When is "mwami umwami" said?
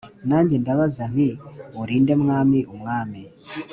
2.23-3.21